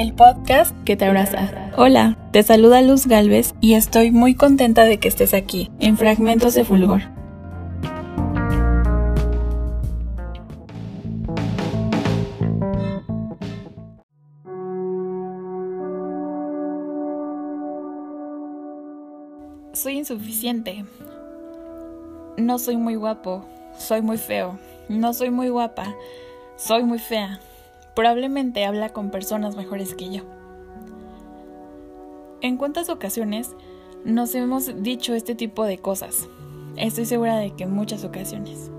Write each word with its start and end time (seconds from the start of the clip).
el 0.00 0.14
podcast 0.14 0.76
que 0.84 0.96
te 0.96 1.04
abraza. 1.04 1.72
Hola, 1.76 2.16
te 2.30 2.42
saluda 2.44 2.82
Luz 2.82 3.06
Galvez 3.06 3.54
y 3.60 3.74
estoy 3.74 4.12
muy 4.12 4.34
contenta 4.34 4.84
de 4.84 4.98
que 4.98 5.08
estés 5.08 5.34
aquí, 5.34 5.70
en 5.80 5.96
Fragmentos 5.96 6.54
de 6.54 6.64
Fulgor. 6.64 7.02
Soy 19.72 19.98
insuficiente. 19.98 20.84
No 22.36 22.58
soy 22.58 22.76
muy 22.76 22.94
guapo. 22.94 23.44
Soy 23.76 24.02
muy 24.02 24.18
feo. 24.18 24.58
No 24.88 25.12
soy 25.12 25.30
muy 25.30 25.48
guapa. 25.48 25.94
Soy 26.56 26.84
muy 26.84 26.98
fea. 26.98 27.40
Probablemente 27.98 28.64
habla 28.64 28.90
con 28.90 29.10
personas 29.10 29.56
mejores 29.56 29.96
que 29.96 30.08
yo. 30.08 30.22
¿En 32.40 32.56
cuántas 32.56 32.90
ocasiones 32.90 33.56
nos 34.04 34.36
hemos 34.36 34.84
dicho 34.84 35.14
este 35.14 35.34
tipo 35.34 35.64
de 35.64 35.78
cosas? 35.78 36.28
Estoy 36.76 37.06
segura 37.06 37.38
de 37.38 37.50
que 37.56 37.64
en 37.64 37.72
muchas 37.72 38.04
ocasiones. 38.04 38.70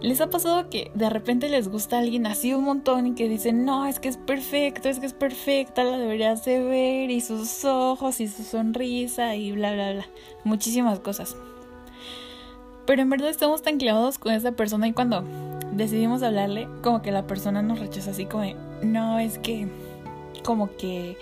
¿Les 0.00 0.20
ha 0.20 0.28
pasado 0.28 0.68
que 0.70 0.90
de 0.94 1.08
repente 1.08 1.48
les 1.48 1.68
gusta 1.68 2.00
alguien 2.00 2.26
así 2.26 2.52
un 2.52 2.64
montón 2.64 3.06
y 3.06 3.14
que 3.14 3.28
dicen, 3.28 3.64
no, 3.64 3.86
es 3.86 4.00
que 4.00 4.08
es 4.08 4.16
perfecto, 4.16 4.88
es 4.88 4.98
que 4.98 5.06
es 5.06 5.14
perfecta, 5.14 5.84
la 5.84 5.98
deberías 5.98 6.44
de 6.44 6.60
ver, 6.60 7.12
y 7.12 7.20
sus 7.20 7.64
ojos 7.64 8.20
y 8.20 8.26
su 8.26 8.42
sonrisa 8.42 9.36
y 9.36 9.52
bla, 9.52 9.72
bla, 9.72 9.92
bla, 9.92 10.06
muchísimas 10.42 10.98
cosas. 10.98 11.36
Pero 12.86 13.02
en 13.02 13.08
verdad 13.08 13.30
estamos 13.30 13.62
tan 13.62 13.78
clavados 13.78 14.18
con 14.18 14.32
esa 14.32 14.50
persona 14.50 14.88
y 14.88 14.92
cuando 14.92 15.22
decidimos 15.72 16.22
hablarle, 16.22 16.68
como 16.82 17.02
que 17.02 17.12
la 17.12 17.26
persona 17.26 17.62
nos 17.62 17.78
rechaza 17.78 18.10
así 18.10 18.26
como 18.26 18.44
no, 18.82 19.18
es 19.18 19.38
que, 19.38 19.68
como 20.44 20.74
que, 20.76 21.16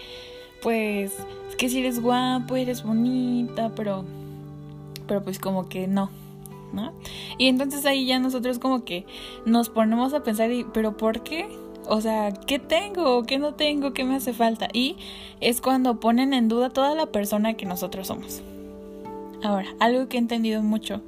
pues, 0.62 1.12
es 1.48 1.56
que 1.56 1.68
si 1.68 1.80
eres 1.80 2.00
guapo, 2.00 2.56
eres 2.56 2.82
bonita, 2.82 3.72
pero, 3.74 4.04
pero 5.06 5.22
pues 5.22 5.38
como 5.38 5.68
que 5.68 5.86
no, 5.86 6.10
¿no? 6.72 6.92
Y 7.36 7.48
entonces 7.48 7.84
ahí 7.86 8.06
ya 8.06 8.18
nosotros 8.18 8.58
como 8.58 8.84
que 8.84 9.06
nos 9.44 9.68
ponemos 9.68 10.14
a 10.14 10.22
pensar, 10.22 10.50
y, 10.52 10.64
pero 10.64 10.96
¿por 10.96 11.22
qué? 11.22 11.48
O 11.86 12.00
sea, 12.00 12.32
¿qué 12.32 12.58
tengo? 12.58 13.24
¿Qué 13.24 13.38
no 13.38 13.54
tengo? 13.54 13.92
¿Qué 13.94 14.04
me 14.04 14.16
hace 14.16 14.34
falta? 14.34 14.68
Y 14.72 14.96
es 15.40 15.60
cuando 15.60 16.00
ponen 16.00 16.34
en 16.34 16.48
duda 16.48 16.68
toda 16.70 16.94
la 16.94 17.06
persona 17.06 17.54
que 17.54 17.64
nosotros 17.64 18.08
somos. 18.08 18.42
Ahora, 19.42 19.68
algo 19.80 20.08
que 20.08 20.16
he 20.16 20.20
entendido 20.20 20.62
mucho 20.62 21.00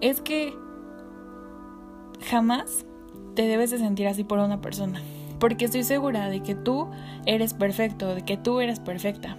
es 0.00 0.20
que 0.20 0.54
jamás 2.22 2.84
te 3.34 3.42
debes 3.42 3.70
de 3.70 3.78
sentir 3.78 4.06
así 4.08 4.24
por 4.24 4.38
una 4.38 4.60
persona. 4.60 5.00
Porque 5.38 5.64
estoy 5.64 5.84
segura 5.84 6.28
de 6.28 6.42
que 6.42 6.54
tú 6.54 6.88
eres 7.24 7.54
perfecto, 7.54 8.14
de 8.14 8.22
que 8.22 8.36
tú 8.36 8.60
eres 8.60 8.80
perfecta. 8.80 9.36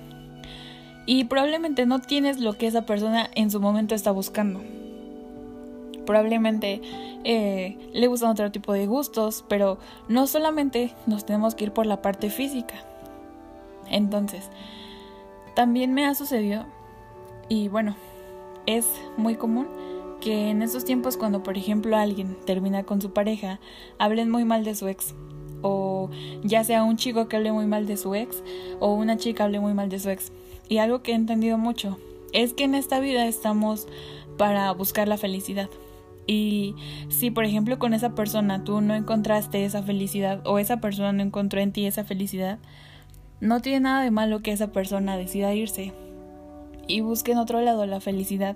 Y 1.06 1.26
probablemente 1.26 1.86
no 1.86 2.00
tienes 2.00 2.40
lo 2.40 2.54
que 2.54 2.68
esa 2.68 2.86
persona 2.86 3.30
en 3.36 3.52
su 3.52 3.60
momento 3.60 3.96
está 3.96 4.12
buscando. 4.12 4.62
Probablemente 6.06 6.82
eh, 7.24 7.78
le 7.94 8.08
gustan 8.08 8.32
otro 8.32 8.52
tipo 8.52 8.74
de 8.74 8.88
gustos, 8.88 9.46
pero 9.48 9.78
no 10.08 10.26
solamente 10.26 10.94
nos 11.06 11.26
tenemos 11.26 11.54
que 11.54 11.66
ir 11.66 11.72
por 11.72 11.86
la 11.86 12.02
parte 12.02 12.30
física. 12.30 12.76
Entonces, 13.90 14.50
también 15.56 15.94
me 15.94 16.06
ha 16.06 16.16
sucedido, 16.16 16.66
y 17.50 17.68
bueno, 17.68 17.96
es 18.66 18.88
muy 19.18 19.36
común 19.36 19.68
que 20.22 20.50
en 20.50 20.62
esos 20.62 20.86
tiempos 20.86 21.18
cuando 21.18 21.44
por 21.44 21.58
ejemplo 21.58 21.98
alguien 21.98 22.38
termina 22.46 22.84
con 22.84 23.02
su 23.02 23.12
pareja, 23.12 23.60
hablen 23.98 24.30
muy 24.30 24.46
mal 24.46 24.64
de 24.64 24.76
su 24.76 24.88
ex. 24.88 25.14
O 25.62 26.10
ya 26.44 26.64
sea 26.64 26.84
un 26.84 26.96
chico 26.96 27.28
que 27.28 27.36
hable 27.36 27.52
muy 27.52 27.66
mal 27.66 27.86
de 27.86 27.98
su 27.98 28.16
ex 28.16 28.42
o 28.80 28.94
una 28.94 29.18
chica 29.18 29.44
hable 29.44 29.60
muy 29.60 29.74
mal 29.74 29.90
de 29.90 30.00
su 30.00 30.10
ex. 30.10 30.32
Y 30.70 30.78
algo 30.78 31.02
que 31.02 31.12
he 31.12 31.16
entendido 31.16 31.58
mucho 31.58 31.98
es 32.32 32.54
que 32.54 32.64
en 32.64 32.76
esta 32.76 33.02
vida 33.02 33.28
estamos 33.28 33.88
para 34.38 34.72
buscar 34.72 35.10
la 35.10 35.18
felicidad. 35.18 35.70
Y 36.26 36.76
si 37.10 37.32
por 37.32 37.44
ejemplo 37.44 37.78
con 37.78 37.94
esa 37.94 38.16
persona 38.16 38.64
tú 38.64 38.80
no 38.80 38.96
encontraste 38.96 39.66
esa 39.66 39.84
felicidad 39.84 40.42
o 40.48 40.60
esa 40.60 40.78
persona 40.78 41.12
no 41.12 41.24
encontró 41.24 41.60
en 41.60 41.74
ti 41.74 41.86
esa 41.86 42.06
felicidad, 42.06 42.60
no 43.42 43.60
tiene 43.60 43.82
nada 43.82 44.04
de 44.04 44.12
malo 44.12 44.42
que 44.42 44.52
esa 44.52 44.72
persona 44.72 45.18
decida 45.18 45.54
irse 45.54 45.94
y 46.88 47.02
busque 47.02 47.32
en 47.32 47.38
otro 47.38 47.62
lado 47.62 47.86
la 47.86 48.00
felicidad 48.00 48.56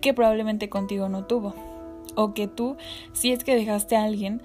que 0.00 0.14
probablemente 0.14 0.68
contigo 0.68 1.08
no 1.08 1.24
tuvo. 1.24 1.54
O 2.14 2.32
que 2.34 2.48
tú, 2.48 2.76
si 3.12 3.32
es 3.32 3.44
que 3.44 3.54
dejaste 3.54 3.96
a 3.96 4.04
alguien, 4.04 4.40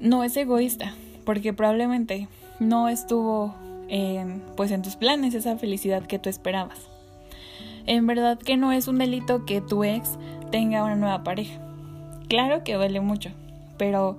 no 0.00 0.24
es 0.24 0.36
egoísta, 0.36 0.94
porque 1.24 1.52
probablemente 1.52 2.28
no 2.60 2.88
estuvo 2.88 3.54
pues 4.56 4.70
en 4.70 4.82
tus 4.82 4.96
planes 4.96 5.34
esa 5.34 5.56
felicidad 5.56 6.06
que 6.06 6.18
tú 6.18 6.30
esperabas. 6.30 6.88
En 7.86 8.06
verdad 8.06 8.38
que 8.38 8.56
no 8.56 8.72
es 8.72 8.88
un 8.88 8.98
delito 8.98 9.44
que 9.44 9.60
tu 9.60 9.84
ex 9.84 10.18
tenga 10.50 10.82
una 10.82 10.96
nueva 10.96 11.22
pareja. 11.22 11.60
Claro 12.28 12.64
que 12.64 12.74
duele 12.74 13.00
mucho, 13.00 13.30
pero 13.76 14.18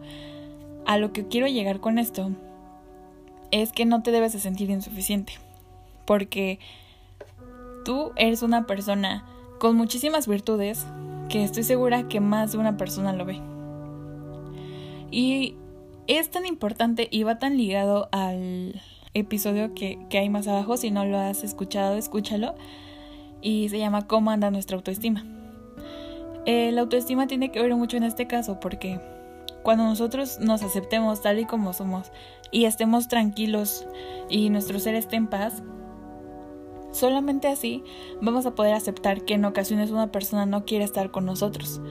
a 0.85 0.97
lo 0.97 1.11
que 1.11 1.27
quiero 1.27 1.47
llegar 1.47 1.79
con 1.79 1.97
esto 1.97 2.31
es 3.49 3.71
que 3.71 3.85
no 3.85 4.03
te 4.03 4.11
debes 4.11 4.33
de 4.33 4.39
sentir 4.39 4.69
insuficiente, 4.69 5.33
porque 6.05 6.59
tú 7.85 8.11
eres 8.17 8.43
una 8.43 8.65
persona 8.65 9.23
con 9.59 9.77
muchísimas 9.77 10.27
virtudes 10.27 10.85
que 11.29 11.43
estoy 11.43 11.63
segura 11.63 12.09
que 12.09 12.19
más 12.19 12.51
de 12.51 12.57
una 12.57 12.75
persona 12.75 13.13
lo 13.13 13.23
ve. 13.23 13.39
Y 15.09 15.55
es 16.07 16.29
tan 16.29 16.45
importante 16.45 17.07
y 17.09 17.23
va 17.23 17.39
tan 17.39 17.57
ligado 17.57 18.09
al 18.11 18.81
episodio 19.13 19.73
que, 19.73 20.05
hay 20.11 20.29
más 20.29 20.47
abajo. 20.47 20.75
Si 20.75 20.91
no 20.91 21.05
lo 21.05 21.17
has 21.17 21.43
escuchado, 21.43 21.95
escúchalo. 21.95 22.55
Y 23.41 23.69
se 23.69 23.79
llama 23.79 24.07
¿Cómo 24.07 24.31
anda 24.31 24.51
nuestra 24.51 24.75
autoestima? 24.75 25.23
Eh, 26.45 26.71
la 26.73 26.81
autoestima 26.81 27.27
tiene 27.27 27.51
que 27.51 27.61
ver 27.61 27.75
mucho 27.75 27.97
en 27.97 28.03
este 28.03 28.27
caso 28.27 28.59
porque 28.59 28.99
cuando 29.63 29.83
nosotros 29.83 30.39
nos 30.39 30.61
aceptemos 30.61 31.23
tal 31.23 31.39
y 31.39 31.45
como 31.45 31.73
somos 31.73 32.11
y 32.51 32.65
estemos 32.65 33.07
tranquilos 33.07 33.87
y 34.29 34.49
nuestro 34.51 34.77
ser 34.77 34.93
esté 34.93 35.15
en 35.15 35.25
paz, 35.25 35.63
Solamente 36.95 37.49
así 37.49 37.83
vamos 38.21 38.45
a 38.45 38.55
poder 38.55 38.73
aceptar 38.73 39.25
que 39.25 39.33
en 39.33 39.43
ocasiones 39.43 39.91
una 39.91 40.13
persona 40.13 40.45
no 40.45 40.63
quiere 40.63 40.85
estar 40.85 41.11
con 41.11 41.25
nosotros 41.25 41.81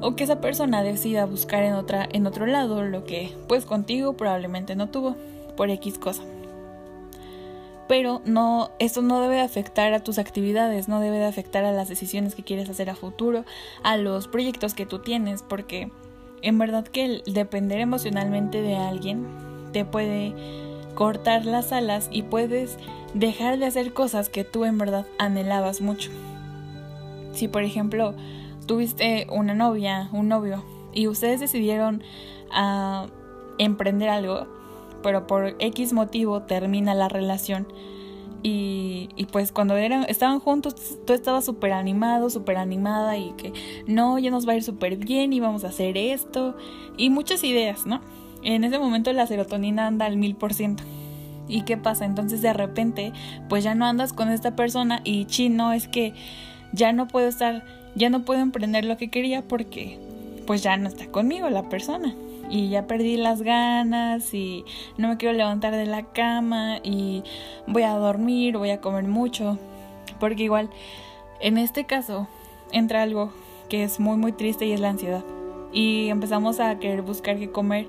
o 0.00 0.16
que 0.16 0.24
esa 0.24 0.40
persona 0.40 0.82
decida 0.82 1.26
buscar 1.26 1.62
en 1.64 1.74
otra 1.74 2.08
en 2.10 2.26
otro 2.26 2.46
lado 2.46 2.82
lo 2.82 3.04
que 3.04 3.36
pues 3.46 3.66
contigo 3.66 4.14
probablemente 4.14 4.74
no 4.74 4.88
tuvo 4.88 5.16
por 5.54 5.68
X 5.68 5.98
cosa. 5.98 6.22
Pero 7.88 8.22
no 8.24 8.70
esto 8.78 9.02
no 9.02 9.20
debe 9.20 9.38
afectar 9.38 9.92
a 9.92 10.02
tus 10.02 10.16
actividades, 10.16 10.88
no 10.88 11.00
debe 11.00 11.18
de 11.18 11.26
afectar 11.26 11.66
a 11.66 11.72
las 11.72 11.90
decisiones 11.90 12.34
que 12.34 12.42
quieres 12.42 12.70
hacer 12.70 12.88
a 12.88 12.94
futuro, 12.94 13.44
a 13.82 13.98
los 13.98 14.28
proyectos 14.28 14.72
que 14.72 14.86
tú 14.86 15.00
tienes, 15.00 15.42
porque 15.42 15.92
en 16.40 16.58
verdad 16.58 16.86
que 16.88 17.20
depender 17.26 17.80
emocionalmente 17.80 18.62
de 18.62 18.76
alguien 18.76 19.26
te 19.74 19.84
puede 19.84 20.71
cortar 20.94 21.46
las 21.46 21.72
alas 21.72 22.08
y 22.10 22.22
puedes 22.22 22.78
dejar 23.14 23.58
de 23.58 23.66
hacer 23.66 23.92
cosas 23.92 24.28
que 24.28 24.44
tú 24.44 24.64
en 24.64 24.78
verdad 24.78 25.06
anhelabas 25.18 25.80
mucho. 25.80 26.10
Si 27.32 27.48
por 27.48 27.62
ejemplo 27.62 28.14
tuviste 28.66 29.26
una 29.30 29.54
novia, 29.54 30.08
un 30.12 30.28
novio, 30.28 30.62
y 30.92 31.08
ustedes 31.08 31.40
decidieron 31.40 32.02
ah, 32.50 33.06
emprender 33.58 34.08
algo, 34.08 34.46
pero 35.02 35.26
por 35.26 35.56
X 35.58 35.92
motivo 35.92 36.42
termina 36.42 36.94
la 36.94 37.08
relación. 37.08 37.66
Y, 38.44 39.08
y 39.14 39.26
pues 39.26 39.52
cuando 39.52 39.76
eran, 39.76 40.04
estaban 40.08 40.40
juntos, 40.40 40.74
tú 41.06 41.12
estabas 41.12 41.44
súper 41.44 41.72
animado, 41.72 42.28
súper 42.28 42.56
animada 42.56 43.16
y 43.16 43.30
que 43.32 43.52
no, 43.86 44.18
ya 44.18 44.32
nos 44.32 44.48
va 44.48 44.52
a 44.52 44.56
ir 44.56 44.64
súper 44.64 44.96
bien 44.96 45.32
y 45.32 45.38
vamos 45.38 45.64
a 45.64 45.68
hacer 45.68 45.96
esto. 45.96 46.56
Y 46.96 47.10
muchas 47.10 47.44
ideas, 47.44 47.86
¿no? 47.86 48.00
En 48.44 48.64
ese 48.64 48.78
momento 48.78 49.12
la 49.12 49.26
serotonina 49.26 49.86
anda 49.86 50.06
al 50.06 50.16
mil 50.16 50.34
por 50.34 50.54
ciento. 50.54 50.84
¿Y 51.48 51.62
qué 51.62 51.76
pasa? 51.76 52.04
Entonces 52.04 52.42
de 52.42 52.52
repente, 52.52 53.12
pues 53.48 53.64
ya 53.64 53.74
no 53.74 53.86
andas 53.86 54.12
con 54.12 54.30
esta 54.30 54.56
persona 54.56 55.00
y 55.04 55.26
chino 55.26 55.72
es 55.72 55.88
que 55.88 56.14
ya 56.72 56.92
no 56.92 57.08
puedo 57.08 57.28
estar, 57.28 57.64
ya 57.94 58.10
no 58.10 58.24
puedo 58.24 58.40
emprender 58.40 58.84
lo 58.84 58.96
que 58.96 59.10
quería 59.10 59.42
porque 59.42 59.98
pues 60.46 60.62
ya 60.62 60.76
no 60.76 60.88
está 60.88 61.06
conmigo 61.06 61.50
la 61.50 61.68
persona. 61.68 62.14
Y 62.50 62.68
ya 62.68 62.86
perdí 62.86 63.16
las 63.16 63.40
ganas 63.42 64.34
y 64.34 64.64
no 64.98 65.08
me 65.08 65.16
quiero 65.16 65.34
levantar 65.34 65.74
de 65.74 65.86
la 65.86 66.02
cama 66.02 66.78
y 66.82 67.22
voy 67.66 67.82
a 67.82 67.94
dormir, 67.94 68.58
voy 68.58 68.70
a 68.70 68.80
comer 68.80 69.04
mucho. 69.04 69.58
Porque 70.20 70.44
igual, 70.44 70.68
en 71.40 71.56
este 71.56 71.86
caso, 71.86 72.28
entra 72.70 73.02
algo 73.02 73.32
que 73.70 73.84
es 73.84 74.00
muy 74.00 74.18
muy 74.18 74.32
triste 74.32 74.66
y 74.66 74.72
es 74.72 74.80
la 74.80 74.90
ansiedad. 74.90 75.24
Y 75.72 76.08
empezamos 76.08 76.60
a 76.60 76.78
querer 76.78 77.00
buscar 77.00 77.38
qué 77.38 77.50
comer 77.50 77.88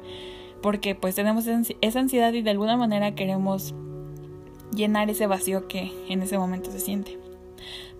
porque 0.64 0.96
pues 0.96 1.14
tenemos 1.14 1.46
esa 1.48 2.00
ansiedad 2.00 2.34
y 2.34 2.42
de 2.42 2.50
alguna 2.50 2.78
manera 2.78 3.14
queremos 3.14 3.76
llenar 4.76 5.12
ese 5.12 5.28
vacío 5.28 5.68
que 5.68 5.92
en 6.10 6.24
ese 6.24 6.40
momento 6.40 6.72
se 6.72 6.80
siente. 6.80 7.20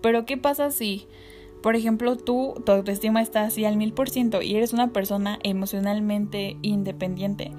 Pero 0.00 0.26
¿qué 0.26 0.36
pasa 0.36 0.72
si, 0.72 1.06
por 1.62 1.76
ejemplo, 1.76 2.16
tú, 2.16 2.60
tu 2.66 2.72
autoestima 2.72 3.22
está 3.22 3.42
así 3.44 3.64
al 3.64 3.76
mil 3.76 3.92
por 3.92 4.10
ciento 4.10 4.42
y 4.42 4.56
eres 4.56 4.72
una 4.72 4.88
persona 4.88 5.38
emocionalmente 5.44 6.56
independiente? 6.62 7.52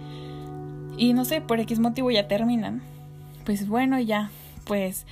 y 0.98 1.14
no 1.14 1.26
sé, 1.26 1.42
por 1.42 1.60
X 1.60 1.80
motivo 1.80 2.12
ya 2.12 2.28
terminan, 2.28 2.82
pues 3.46 3.68
bueno, 3.68 4.00
ya, 4.00 4.32
pues 4.66 5.06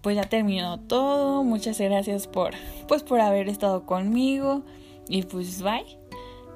pues 0.00 0.16
ya 0.16 0.24
terminó 0.24 0.80
todo. 0.80 1.44
Muchas 1.44 1.80
gracias 1.80 2.26
por 2.26 2.54
pues 2.88 3.02
por 3.02 3.20
haber 3.20 3.48
estado 3.48 3.86
conmigo 3.86 4.62
y 5.08 5.22
pues 5.22 5.62
bye. 5.62 6.01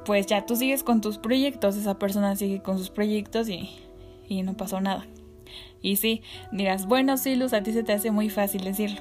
Pues 0.07 0.27
ya 0.27 0.47
tú 0.47 0.57
sigues 0.57 0.85
con 0.85 1.01
tus 1.01 1.19
proyectos, 1.19 1.77
esa 1.77 1.99
persona 1.99 2.37
sigue 2.37 2.63
con 2.63 2.79
sus 2.79 2.91
proyectos 2.91 3.49
y, 3.49 3.69
y 4.29 4.43
no 4.43 4.55
pasó 4.55 4.81
nada. 4.81 5.05
Y 5.83 5.97
sí, 5.97 6.23
dirás, 6.53 6.87
bueno, 6.87 7.17
sí, 7.17 7.35
Luz, 7.35 7.53
a 7.53 7.63
ti 7.63 7.73
se 7.73 7.83
te 7.83 7.93
hace 7.93 8.13
muy 8.13 8.31
fácil 8.31 8.65
decirlo. 8.65 9.01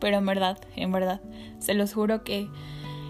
Pero 0.00 0.18
en 0.18 0.26
verdad, 0.26 0.58
en 0.76 0.92
verdad, 0.92 1.20
se 1.60 1.74
los 1.74 1.94
juro 1.94 2.24
que 2.24 2.48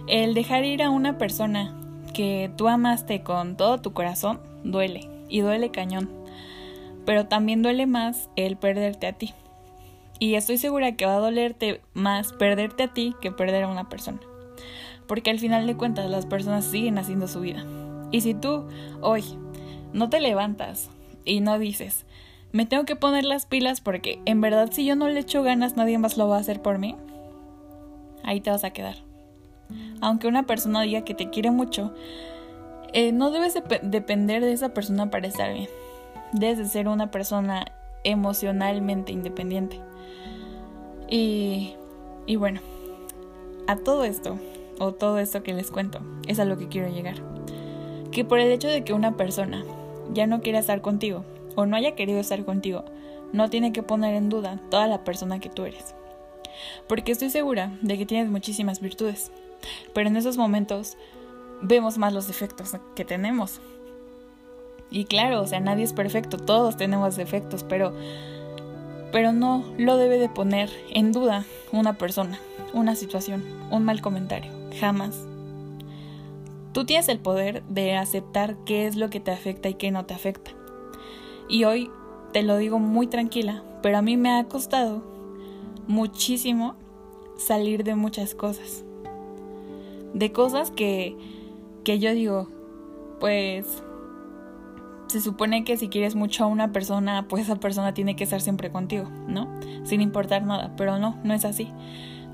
el 0.08 0.34
dejar 0.34 0.64
ir 0.64 0.82
a 0.82 0.90
una 0.90 1.18
persona 1.18 1.74
que 2.14 2.50
tú 2.56 2.68
amaste 2.68 3.22
con 3.22 3.56
todo 3.56 3.78
tu 3.78 3.92
corazón 3.92 4.40
duele 4.62 5.08
y 5.28 5.40
duele 5.40 5.70
cañón. 5.70 6.10
Pero 7.06 7.26
también 7.26 7.62
duele 7.62 7.86
más 7.86 8.28
el 8.36 8.56
perderte 8.56 9.06
a 9.06 9.12
ti. 9.14 9.32
Y 10.18 10.34
estoy 10.34 10.58
segura 10.58 10.96
que 10.96 11.06
va 11.06 11.14
a 11.14 11.20
dolerte 11.20 11.80
más 11.94 12.32
perderte 12.32 12.84
a 12.84 12.92
ti 12.92 13.14
que 13.20 13.30
perder 13.30 13.64
a 13.64 13.68
una 13.68 13.88
persona. 13.88 14.20
Porque 15.08 15.30
al 15.30 15.40
final 15.40 15.66
de 15.66 15.76
cuentas 15.76 16.08
las 16.08 16.26
personas 16.26 16.64
siguen 16.64 16.98
haciendo 16.98 17.26
su 17.26 17.40
vida. 17.40 17.64
Y 18.12 18.20
si 18.20 18.34
tú 18.34 18.64
hoy 19.00 19.24
no 19.92 20.08
te 20.08 20.20
levantas 20.20 20.90
y 21.24 21.40
no 21.40 21.58
dices, 21.58 22.04
me 22.52 22.66
tengo 22.66 22.84
que 22.84 22.96
poner 22.96 23.24
las 23.24 23.46
pilas 23.46 23.80
porque 23.80 24.20
en 24.24 24.40
verdad 24.40 24.70
si 24.72 24.84
yo 24.86 24.94
no 24.94 25.08
le 25.08 25.20
echo 25.20 25.42
ganas 25.42 25.76
nadie 25.76 25.98
más 25.98 26.16
lo 26.16 26.28
va 26.28 26.36
a 26.36 26.40
hacer 26.40 26.62
por 26.62 26.78
mí, 26.78 26.94
ahí 28.22 28.40
te 28.40 28.50
vas 28.50 28.64
a 28.64 28.70
quedar. 28.70 28.96
Aunque 30.00 30.28
una 30.28 30.44
persona 30.44 30.82
diga 30.82 31.02
que 31.02 31.14
te 31.14 31.28
quiere 31.30 31.50
mucho, 31.50 31.94
eh, 32.92 33.12
no 33.12 33.30
debes 33.30 33.54
depender 33.82 34.42
de 34.42 34.52
esa 34.52 34.70
persona 34.70 35.10
para 35.10 35.26
estar 35.26 35.52
bien. 35.52 35.68
Debes 36.32 36.58
de 36.58 36.66
ser 36.66 36.88
una 36.88 37.10
persona 37.10 37.66
emocionalmente 38.04 39.12
independiente. 39.12 39.80
Y, 41.10 41.74
y 42.26 42.36
bueno, 42.36 42.60
a 43.66 43.76
todo 43.76 44.04
esto, 44.04 44.38
o 44.78 44.92
todo 44.92 45.18
esto 45.18 45.42
que 45.42 45.54
les 45.54 45.70
cuento, 45.70 46.00
es 46.26 46.38
a 46.38 46.44
lo 46.44 46.56
que 46.56 46.68
quiero 46.68 46.88
llegar. 46.88 47.16
Que 48.10 48.24
por 48.24 48.38
el 48.38 48.50
hecho 48.50 48.68
de 48.68 48.84
que 48.84 48.92
una 48.92 49.16
persona 49.16 49.64
ya 50.12 50.26
no 50.26 50.40
quiera 50.40 50.58
estar 50.58 50.80
contigo, 50.80 51.24
o 51.54 51.66
no 51.66 51.76
haya 51.76 51.94
querido 51.94 52.20
estar 52.20 52.44
contigo, 52.44 52.84
no 53.32 53.50
tiene 53.50 53.72
que 53.72 53.82
poner 53.82 54.14
en 54.14 54.28
duda 54.28 54.60
toda 54.70 54.86
la 54.86 55.04
persona 55.04 55.40
que 55.40 55.50
tú 55.50 55.64
eres. 55.64 55.94
Porque 56.88 57.12
estoy 57.12 57.30
segura 57.30 57.76
de 57.82 57.98
que 57.98 58.06
tienes 58.06 58.30
muchísimas 58.30 58.80
virtudes, 58.80 59.30
pero 59.92 60.08
en 60.08 60.16
esos 60.16 60.36
momentos 60.36 60.96
vemos 61.60 61.98
más 61.98 62.12
los 62.12 62.26
defectos 62.26 62.76
que 62.94 63.04
tenemos. 63.04 63.60
Y 64.90 65.04
claro, 65.04 65.42
o 65.42 65.46
sea, 65.46 65.60
nadie 65.60 65.84
es 65.84 65.92
perfecto, 65.92 66.38
todos 66.38 66.76
tenemos 66.76 67.16
defectos, 67.16 67.64
pero 67.64 67.92
pero 69.12 69.32
no 69.32 69.64
lo 69.78 69.96
debe 69.96 70.18
de 70.18 70.28
poner 70.28 70.70
en 70.90 71.12
duda 71.12 71.44
una 71.72 71.94
persona, 71.94 72.38
una 72.72 72.94
situación, 72.94 73.42
un 73.70 73.84
mal 73.84 74.00
comentario, 74.00 74.52
jamás. 74.78 75.26
Tú 76.72 76.84
tienes 76.84 77.08
el 77.08 77.18
poder 77.18 77.62
de 77.64 77.96
aceptar 77.96 78.56
qué 78.64 78.86
es 78.86 78.96
lo 78.96 79.10
que 79.10 79.20
te 79.20 79.30
afecta 79.30 79.68
y 79.68 79.74
qué 79.74 79.90
no 79.90 80.04
te 80.04 80.14
afecta. 80.14 80.52
Y 81.48 81.64
hoy 81.64 81.90
te 82.32 82.42
lo 82.42 82.56
digo 82.56 82.78
muy 82.78 83.06
tranquila, 83.06 83.62
pero 83.82 83.98
a 83.98 84.02
mí 84.02 84.16
me 84.16 84.30
ha 84.30 84.44
costado 84.44 85.02
muchísimo 85.86 86.74
salir 87.36 87.84
de 87.84 87.94
muchas 87.94 88.34
cosas. 88.34 88.84
De 90.12 90.32
cosas 90.32 90.70
que, 90.70 91.16
que 91.84 91.98
yo 91.98 92.12
digo, 92.12 92.48
pues 93.20 93.82
se 95.08 95.20
supone 95.22 95.64
que 95.64 95.76
si 95.76 95.88
quieres 95.88 96.14
mucho 96.14 96.44
a 96.44 96.46
una 96.46 96.70
persona, 96.72 97.26
pues 97.28 97.44
esa 97.44 97.56
persona 97.56 97.94
tiene 97.94 98.14
que 98.14 98.24
estar 98.24 98.40
siempre 98.40 98.70
contigo, 98.70 99.08
¿no? 99.26 99.48
Sin 99.84 100.02
importar 100.02 100.44
nada, 100.44 100.74
pero 100.76 100.98
no, 100.98 101.18
no 101.24 101.34
es 101.34 101.44
así. 101.44 101.68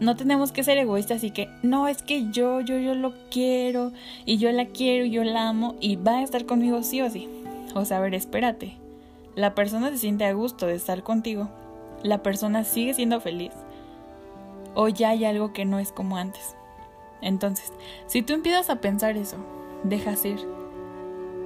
No 0.01 0.17
tenemos 0.17 0.53
que 0.53 0.65
ser 0.65 0.77
egoístas 0.79 1.23
y 1.23 1.31
que, 1.31 1.49
no, 1.63 1.87
es 1.87 2.03
que 2.03 2.31
yo, 2.31 2.61
yo, 2.61 2.79
yo 2.79 2.95
lo 2.95 3.15
quiero 3.31 3.93
y 4.27 4.39
yo 4.39 4.51
la 4.51 4.67
quiero 4.67 5.05
y 5.05 5.11
yo 5.11 5.25
la 5.25 5.49
amo 5.49 5.77
y 5.81 5.97
va 5.97 6.19
a 6.19 6.23
estar 6.23 6.47
conmigo 6.47 6.83
sí 6.83 7.01
o 7.01 7.11
sí. 7.11 7.29
O 7.75 7.85
sea, 7.85 7.99
a 7.99 8.01
ver, 8.01 8.15
espérate. 8.15 8.77
La 9.37 9.55
persona 9.55 9.91
se 9.91 9.99
siente 9.99 10.25
a 10.25 10.33
gusto 10.33 10.67
de 10.67 10.75
estar 10.75 11.03
contigo. 11.03 11.49
La 12.03 12.23
persona 12.23 12.65
sigue 12.65 12.95
siendo 12.95 13.21
feliz. 13.21 13.53
O 14.75 14.89
ya 14.89 15.11
hay 15.11 15.25
algo 15.25 15.53
que 15.53 15.65
no 15.65 15.79
es 15.79 15.93
como 15.93 16.17
antes. 16.17 16.57
Entonces, 17.23 17.73
si 18.07 18.23
tú 18.23 18.35
empiezas 18.35 18.71
a 18.71 18.81
pensar 18.81 19.17
eso, 19.17 19.37
dejas 19.85 20.25
ir. 20.25 20.39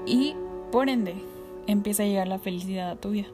Y 0.07 0.35
por 0.73 0.89
ende, 0.89 1.15
empieza 1.67 2.03
a 2.03 2.07
llegar 2.07 2.29
la 2.29 2.39
felicidad 2.39 2.91
a 2.91 2.97
tu 2.97 3.11
vida. 3.11 3.29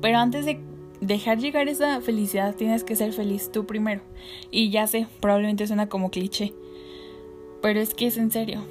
Pero 0.00 0.18
antes 0.18 0.44
de 0.44 0.60
dejar 1.02 1.38
llegar 1.38 1.68
esa 1.68 2.00
felicidad, 2.00 2.54
tienes 2.54 2.84
que 2.84 2.94
ser 2.94 3.12
feliz 3.12 3.50
tú 3.50 3.66
primero. 3.66 4.02
Y 4.50 4.70
ya 4.70 4.86
sé, 4.86 5.08
probablemente 5.20 5.66
suena 5.66 5.88
como 5.88 6.10
cliché, 6.10 6.54
pero 7.60 7.80
es 7.80 7.92
que 7.92 8.06
es 8.06 8.16
en 8.16 8.30
serio. 8.30 8.62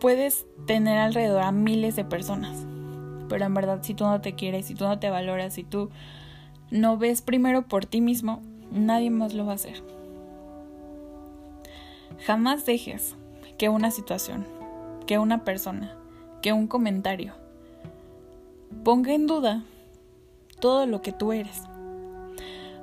Puedes 0.00 0.46
tener 0.66 0.98
alrededor 0.98 1.42
a 1.42 1.52
miles 1.52 1.94
de 1.94 2.04
personas, 2.04 2.66
pero 3.28 3.44
en 3.44 3.54
verdad 3.54 3.80
si 3.82 3.94
tú 3.94 4.04
no 4.04 4.20
te 4.20 4.34
quieres, 4.34 4.66
si 4.66 4.74
tú 4.74 4.84
no 4.84 4.98
te 4.98 5.10
valoras, 5.10 5.54
si 5.54 5.62
tú 5.62 5.90
no 6.70 6.98
ves 6.98 7.22
primero 7.22 7.62
por 7.62 7.86
ti 7.86 8.00
mismo, 8.00 8.42
nadie 8.72 9.10
más 9.10 9.32
lo 9.32 9.46
va 9.46 9.52
a 9.52 9.56
hacer. 9.56 9.82
Jamás 12.26 12.66
dejes 12.66 13.14
que 13.58 13.68
una 13.68 13.92
situación, 13.92 14.44
que 15.06 15.18
una 15.18 15.44
persona, 15.44 15.96
que 16.42 16.52
un 16.52 16.66
comentario 16.66 17.34
ponga 18.82 19.12
en 19.12 19.26
duda 19.26 19.62
todo 20.60 20.86
lo 20.86 21.02
que 21.02 21.12
tú 21.12 21.32
eres. 21.32 21.62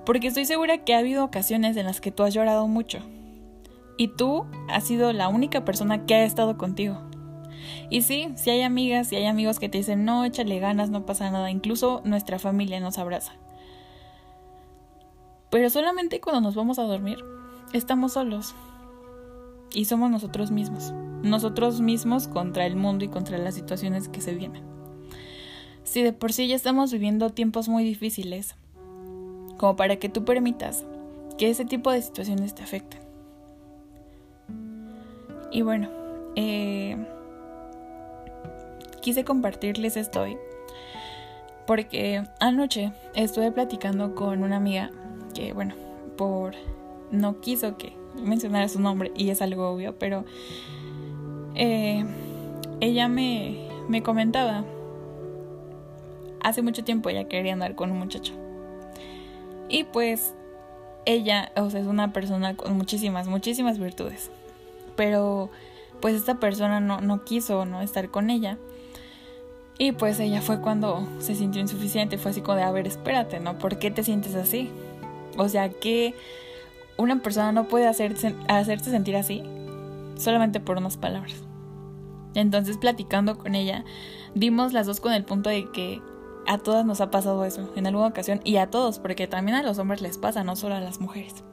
Porque 0.05 0.27
estoy 0.27 0.45
segura 0.45 0.79
que 0.79 0.93
ha 0.93 0.99
habido 0.99 1.23
ocasiones 1.23 1.77
en 1.77 1.85
las 1.85 2.01
que 2.01 2.11
tú 2.11 2.23
has 2.23 2.33
llorado 2.33 2.67
mucho. 2.67 2.99
Y 3.97 4.09
tú 4.09 4.45
has 4.69 4.83
sido 4.85 5.11
la 5.13 5.27
única 5.27 5.65
persona 5.65 6.05
que 6.05 6.15
ha 6.15 6.23
estado 6.23 6.57
contigo. 6.57 7.01
Y 7.89 8.01
sí, 8.01 8.33
si 8.35 8.49
hay 8.49 8.61
amigas 8.61 9.11
y 9.11 9.15
hay 9.15 9.25
amigos 9.25 9.59
que 9.59 9.69
te 9.69 9.79
dicen, 9.79 10.05
no, 10.05 10.23
échale 10.25 10.59
ganas, 10.59 10.89
no 10.89 11.05
pasa 11.05 11.29
nada. 11.31 11.49
Incluso 11.51 12.01
nuestra 12.05 12.39
familia 12.39 12.79
nos 12.79 12.97
abraza. 12.97 13.33
Pero 15.49 15.69
solamente 15.69 16.19
cuando 16.19 16.41
nos 16.41 16.55
vamos 16.55 16.79
a 16.79 16.83
dormir, 16.83 17.17
estamos 17.73 18.13
solos. 18.13 18.55
Y 19.73 19.85
somos 19.85 20.09
nosotros 20.11 20.51
mismos 20.51 20.93
nosotros 21.23 21.81
mismos 21.81 22.27
contra 22.27 22.65
el 22.65 22.75
mundo 22.75 23.05
y 23.05 23.09
contra 23.09 23.37
las 23.37 23.55
situaciones 23.55 24.09
que 24.09 24.21
se 24.21 24.33
vienen. 24.33 24.76
Si 25.87 26.03
de 26.03 26.11
por 26.11 26.33
sí 26.33 26.49
ya 26.49 26.55
estamos 26.57 26.91
viviendo 26.91 27.29
tiempos 27.29 27.69
muy 27.69 27.85
difíciles, 27.85 28.55
como 29.55 29.77
para 29.77 29.95
que 29.95 30.09
tú 30.09 30.25
permitas 30.25 30.83
que 31.37 31.49
ese 31.49 31.63
tipo 31.63 31.91
de 31.91 32.01
situaciones 32.01 32.53
te 32.53 32.61
afecten. 32.61 32.99
Y 35.49 35.61
bueno, 35.61 35.89
eh, 36.35 36.97
quise 39.01 39.23
compartirles 39.23 39.95
esto 39.95 40.23
hoy 40.23 40.37
porque 41.65 42.21
anoche 42.41 42.91
estuve 43.15 43.53
platicando 43.53 44.13
con 44.13 44.43
una 44.43 44.57
amiga 44.57 44.91
que, 45.33 45.53
bueno, 45.53 45.73
por 46.17 46.53
no 47.11 47.39
quiso 47.39 47.77
que 47.77 47.93
mencionara 48.21 48.67
su 48.67 48.81
nombre 48.81 49.13
y 49.15 49.29
es 49.29 49.41
algo 49.41 49.69
obvio, 49.69 49.97
pero 49.97 50.25
eh, 51.55 52.03
ella 52.81 53.07
me, 53.07 53.69
me 53.87 54.03
comentaba, 54.03 54.65
hace 56.47 56.61
mucho 56.61 56.83
tiempo 56.83 57.09
ella 57.09 57.27
quería 57.27 57.53
andar 57.53 57.75
con 57.75 57.91
un 57.91 57.99
muchacho. 57.99 58.33
Y 59.69 59.83
pues 59.83 60.33
ella, 61.05 61.51
o 61.55 61.69
sea, 61.69 61.81
es 61.81 61.87
una 61.87 62.13
persona 62.13 62.55
con 62.55 62.77
muchísimas, 62.77 63.27
muchísimas 63.27 63.79
virtudes. 63.79 64.31
Pero 64.95 65.49
pues 66.01 66.15
esta 66.15 66.39
persona 66.39 66.79
no, 66.79 67.01
no 67.01 67.23
quiso 67.23 67.65
no 67.65 67.81
estar 67.81 68.09
con 68.09 68.29
ella. 68.29 68.57
Y 69.77 69.91
pues 69.91 70.19
ella 70.19 70.41
fue 70.41 70.61
cuando 70.61 71.07
se 71.19 71.35
sintió 71.35 71.61
insuficiente, 71.61 72.17
fue 72.17 72.31
así 72.31 72.41
como 72.41 72.57
de, 72.57 72.63
a 72.63 72.71
ver, 72.71 72.87
espérate, 72.87 73.39
¿no? 73.39 73.59
¿Por 73.59 73.77
qué 73.77 73.91
te 73.91 74.03
sientes 74.03 74.33
así? 74.33 74.71
O 75.37 75.49
sea, 75.49 75.69
que 75.69 76.15
una 76.97 77.21
persona 77.21 77.51
no 77.51 77.67
puede 77.67 77.87
hacerse, 77.87 78.33
hacerte 78.47 78.89
sentir 78.89 79.15
así 79.15 79.43
solamente 80.15 80.59
por 80.59 80.77
unas 80.77 80.97
palabras. 80.97 81.35
Entonces 82.33 82.77
platicando 82.77 83.37
con 83.37 83.53
ella, 83.53 83.83
dimos 84.33 84.73
las 84.73 84.87
dos 84.87 84.99
con 84.99 85.13
el 85.13 85.23
punto 85.23 85.49
de 85.49 85.69
que 85.71 86.01
a 86.47 86.57
todas 86.57 86.85
nos 86.85 87.01
ha 87.01 87.11
pasado 87.11 87.45
eso 87.45 87.71
en 87.75 87.87
alguna 87.87 88.07
ocasión 88.07 88.39
y 88.43 88.57
a 88.57 88.67
todos, 88.67 88.99
porque 88.99 89.27
también 89.27 89.57
a 89.57 89.63
los 89.63 89.77
hombres 89.79 90.01
les 90.01 90.17
pasa, 90.17 90.43
no 90.43 90.55
solo 90.55 90.75
a 90.75 90.81
las 90.81 90.99
mujeres. 91.01 91.43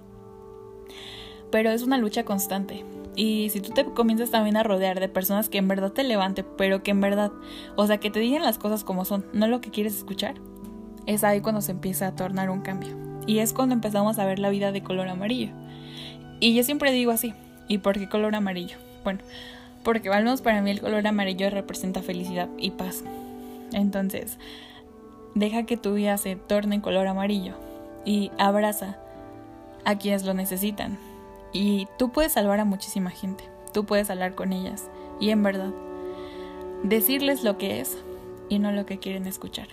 Pero 1.50 1.70
es 1.70 1.82
una 1.82 1.98
lucha 1.98 2.24
constante. 2.24 2.84
Y 3.16 3.50
si 3.50 3.60
tú 3.60 3.72
te 3.72 3.84
comienzas 3.84 4.30
también 4.30 4.56
a 4.56 4.62
rodear 4.62 4.98
de 4.98 5.08
personas 5.08 5.48
que 5.48 5.58
en 5.58 5.68
verdad 5.68 5.92
te 5.92 6.02
levanten, 6.02 6.46
pero 6.56 6.82
que 6.82 6.90
en 6.90 7.00
verdad, 7.00 7.30
o 7.76 7.86
sea, 7.86 7.98
que 7.98 8.10
te 8.10 8.18
digan 8.18 8.42
las 8.42 8.58
cosas 8.58 8.82
como 8.82 9.04
son, 9.04 9.24
no 9.32 9.46
lo 9.46 9.60
que 9.60 9.70
quieres 9.70 9.96
escuchar, 9.96 10.34
es 11.06 11.22
ahí 11.22 11.40
cuando 11.40 11.60
se 11.60 11.72
empieza 11.72 12.08
a 12.08 12.16
tornar 12.16 12.50
un 12.50 12.62
cambio. 12.62 12.96
Y 13.26 13.38
es 13.38 13.52
cuando 13.52 13.74
empezamos 13.74 14.18
a 14.18 14.26
ver 14.26 14.38
la 14.38 14.50
vida 14.50 14.72
de 14.72 14.82
color 14.82 15.08
amarillo. 15.08 15.52
Y 16.40 16.54
yo 16.54 16.62
siempre 16.62 16.92
digo 16.92 17.12
así, 17.12 17.34
¿y 17.68 17.78
por 17.78 17.98
qué 17.98 18.08
color 18.08 18.34
amarillo? 18.34 18.76
Bueno, 19.04 19.20
Porque 19.82 20.08
al 20.08 20.24
menos 20.24 20.40
para 20.40 20.62
mí 20.62 20.70
el 20.70 20.80
color 20.80 21.06
amarillo 21.06 21.50
representa 21.50 22.02
felicidad 22.02 22.48
y 22.58 22.70
paz. 22.70 23.04
Entonces, 23.72 24.38
deja 25.34 25.64
que 25.64 25.76
tu 25.76 25.94
vida 25.94 26.16
se 26.18 26.36
torne 26.36 26.76
en 26.76 26.80
color 26.80 27.06
amarillo 27.06 27.54
y 28.04 28.30
abraza 28.38 28.98
a 29.84 29.98
quienes 29.98 30.24
lo 30.24 30.34
necesitan. 30.34 30.98
Y 31.52 31.86
tú 31.98 32.10
puedes 32.10 32.32
salvar 32.32 32.60
a 32.60 32.64
muchísima 32.64 33.10
gente, 33.10 33.44
tú 33.72 33.84
puedes 33.84 34.10
hablar 34.10 34.34
con 34.34 34.52
ellas 34.52 34.90
y 35.20 35.30
en 35.30 35.42
verdad 35.42 35.72
decirles 36.82 37.44
lo 37.44 37.58
que 37.58 37.80
es 37.80 37.98
y 38.48 38.58
no 38.58 38.72
lo 38.72 38.86
que 38.86 38.98
quieren 38.98 39.26
escuchar. 39.26 39.68